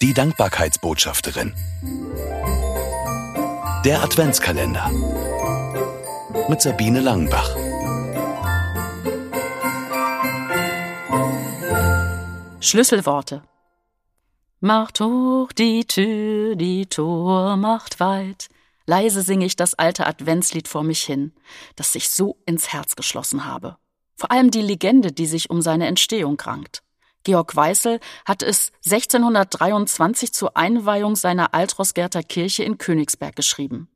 Die 0.00 0.14
Dankbarkeitsbotschafterin. 0.14 1.52
Der 3.84 4.00
Adventskalender. 4.00 4.92
Mit 6.48 6.62
Sabine 6.62 7.00
Langenbach. 7.00 7.56
Schlüsselworte. 12.60 13.42
Macht 14.60 15.00
hoch 15.00 15.50
die 15.50 15.84
Tür, 15.84 16.54
die 16.54 16.86
Tor 16.86 17.56
macht 17.56 17.98
weit. 17.98 18.46
Leise 18.86 19.22
singe 19.22 19.46
ich 19.46 19.56
das 19.56 19.74
alte 19.74 20.06
Adventslied 20.06 20.68
vor 20.68 20.84
mich 20.84 21.02
hin, 21.02 21.32
das 21.74 21.92
sich 21.92 22.08
so 22.08 22.38
ins 22.46 22.72
Herz 22.72 22.94
geschlossen 22.94 23.46
habe. 23.46 23.78
Vor 24.14 24.30
allem 24.30 24.52
die 24.52 24.62
Legende, 24.62 25.10
die 25.10 25.26
sich 25.26 25.50
um 25.50 25.60
seine 25.60 25.88
Entstehung 25.88 26.38
rankt. 26.40 26.84
Georg 27.28 27.54
Weißel 27.54 28.00
hat 28.24 28.42
es 28.42 28.72
1623 28.86 30.32
zur 30.32 30.56
Einweihung 30.56 31.14
seiner 31.14 31.52
Altrosgerter 31.52 32.22
Kirche 32.22 32.64
in 32.64 32.78
Königsberg 32.78 33.36
geschrieben. 33.36 33.90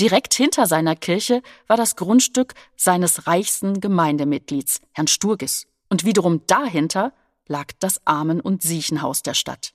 Direkt 0.00 0.32
hinter 0.32 0.66
seiner 0.66 0.96
Kirche 0.96 1.42
war 1.66 1.76
das 1.76 1.96
Grundstück 1.96 2.54
seines 2.74 3.26
reichsten 3.26 3.82
Gemeindemitglieds, 3.82 4.80
Herrn 4.92 5.06
Sturgis, 5.06 5.66
und 5.90 6.06
wiederum 6.06 6.46
dahinter 6.46 7.12
lag 7.46 7.66
das 7.78 8.00
Armen- 8.06 8.40
und 8.40 8.62
Siechenhaus 8.62 9.20
der 9.20 9.34
Stadt. 9.34 9.74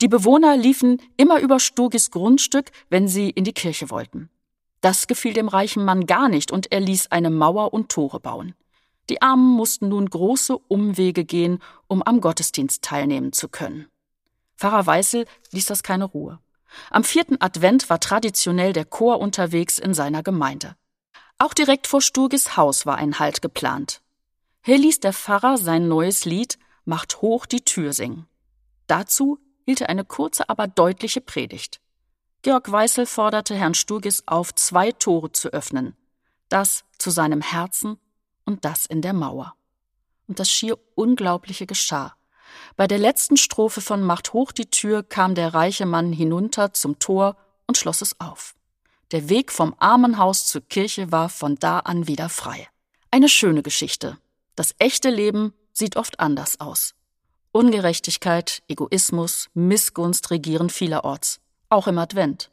Die 0.00 0.06
Bewohner 0.06 0.56
liefen 0.56 1.02
immer 1.16 1.40
über 1.40 1.58
Sturgis 1.58 2.12
Grundstück, 2.12 2.70
wenn 2.90 3.08
sie 3.08 3.30
in 3.30 3.42
die 3.42 3.54
Kirche 3.54 3.90
wollten. 3.90 4.30
Das 4.82 5.08
gefiel 5.08 5.32
dem 5.32 5.48
reichen 5.48 5.84
Mann 5.84 6.06
gar 6.06 6.28
nicht, 6.28 6.52
und 6.52 6.70
er 6.70 6.78
ließ 6.78 7.08
eine 7.10 7.30
Mauer 7.30 7.74
und 7.74 7.88
Tore 7.88 8.20
bauen. 8.20 8.54
Die 9.10 9.22
Armen 9.22 9.56
mussten 9.56 9.88
nun 9.88 10.08
große 10.08 10.56
Umwege 10.56 11.24
gehen, 11.24 11.60
um 11.88 12.00
am 12.00 12.20
Gottesdienst 12.20 12.82
teilnehmen 12.82 13.32
zu 13.32 13.48
können. 13.48 13.88
Pfarrer 14.56 14.86
Weißel 14.86 15.26
ließ 15.50 15.66
das 15.66 15.82
keine 15.82 16.04
Ruhe. 16.04 16.38
Am 16.90 17.02
vierten 17.02 17.36
Advent 17.40 17.90
war 17.90 17.98
traditionell 17.98 18.72
der 18.72 18.84
Chor 18.84 19.18
unterwegs 19.18 19.80
in 19.80 19.94
seiner 19.94 20.22
Gemeinde. 20.22 20.76
Auch 21.38 21.54
direkt 21.54 21.88
vor 21.88 22.00
Sturgis 22.00 22.56
Haus 22.56 22.86
war 22.86 22.98
ein 22.98 23.18
Halt 23.18 23.42
geplant. 23.42 24.00
Hier 24.62 24.78
ließ 24.78 25.00
der 25.00 25.12
Pfarrer 25.12 25.58
sein 25.58 25.88
neues 25.88 26.24
Lied 26.24 26.58
Macht 26.84 27.20
hoch 27.20 27.46
die 27.46 27.64
Tür 27.64 27.92
singen. 27.92 28.26
Dazu 28.86 29.38
hielt 29.64 29.80
er 29.80 29.88
eine 29.88 30.04
kurze, 30.04 30.48
aber 30.48 30.68
deutliche 30.68 31.20
Predigt. 31.20 31.80
Georg 32.42 32.70
Weißel 32.70 33.06
forderte 33.06 33.56
Herrn 33.56 33.74
Sturgis 33.74 34.22
auf, 34.26 34.54
zwei 34.54 34.92
Tore 34.92 35.32
zu 35.32 35.48
öffnen. 35.48 35.96
Das 36.48 36.84
zu 36.98 37.10
seinem 37.10 37.42
Herzen 37.42 37.98
und 38.50 38.64
das 38.64 38.84
in 38.84 39.00
der 39.00 39.12
Mauer. 39.12 39.54
Und 40.26 40.40
das 40.40 40.50
schier 40.50 40.76
Unglaubliche 40.96 41.66
geschah. 41.66 42.14
Bei 42.76 42.88
der 42.88 42.98
letzten 42.98 43.36
Strophe 43.36 43.80
von 43.80 44.02
Macht 44.02 44.32
hoch 44.32 44.50
die 44.50 44.70
Tür 44.70 45.02
kam 45.04 45.34
der 45.34 45.54
reiche 45.54 45.86
Mann 45.86 46.12
hinunter 46.12 46.72
zum 46.72 46.98
Tor 46.98 47.36
und 47.68 47.78
schloss 47.78 48.02
es 48.02 48.20
auf. 48.20 48.54
Der 49.12 49.28
Weg 49.28 49.52
vom 49.52 49.74
Armenhaus 49.78 50.46
zur 50.46 50.62
Kirche 50.62 51.12
war 51.12 51.28
von 51.28 51.56
da 51.56 51.78
an 51.80 52.08
wieder 52.08 52.28
frei. 52.28 52.68
Eine 53.12 53.28
schöne 53.28 53.62
Geschichte. 53.62 54.18
Das 54.56 54.74
echte 54.78 55.10
Leben 55.10 55.52
sieht 55.72 55.96
oft 55.96 56.20
anders 56.20 56.60
aus. 56.60 56.94
Ungerechtigkeit, 57.52 58.62
Egoismus, 58.68 59.48
Missgunst 59.54 60.30
regieren 60.30 60.70
vielerorts, 60.70 61.40
auch 61.68 61.86
im 61.86 61.98
Advent. 61.98 62.50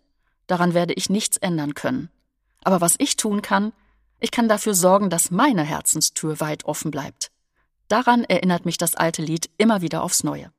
Daran 0.48 0.74
werde 0.74 0.94
ich 0.94 1.10
nichts 1.10 1.38
ändern 1.38 1.74
können. 1.74 2.10
Aber 2.64 2.82
was 2.82 2.96
ich 2.98 3.18
tun 3.18 3.42
kann, 3.42 3.74
ich 4.20 4.32
kann 4.32 4.48
dafür 4.48 4.74
sorgen, 4.74 5.10
dass 5.10 5.32
meine 5.32 5.64
Herzenstür 5.64 6.40
weit 6.40 6.66
offen 6.66 6.92
bleibt. 6.92 7.32
Daran 7.88 8.24
erinnert 8.24 8.66
mich 8.66 8.78
das 8.78 8.96
alte 8.96 9.22
Lied 9.22 9.50
immer 9.58 9.82
wieder 9.82 10.04
aufs 10.04 10.24
Neue. 10.24 10.52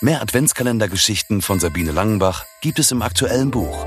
Mehr 0.00 0.22
Adventskalendergeschichten 0.22 1.42
von 1.42 1.58
Sabine 1.58 1.90
Langenbach 1.90 2.44
gibt 2.62 2.78
es 2.78 2.92
im 2.92 3.02
aktuellen 3.02 3.50
Buch. 3.50 3.84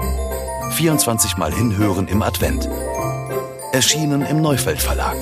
24 0.72 1.38
Mal 1.38 1.54
hinhören 1.54 2.08
im 2.08 2.22
Advent. 2.22 2.68
Erschienen 3.72 4.26
im 4.26 4.42
Neufeld 4.42 4.82
Verlag. 4.82 5.16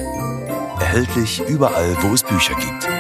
Erhältlich 0.80 1.42
überall, 1.48 1.96
wo 2.02 2.14
es 2.14 2.24
Bücher 2.24 2.56
gibt. 2.56 2.99